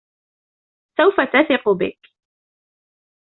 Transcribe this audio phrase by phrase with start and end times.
[0.97, 1.99] سوف تثق بك.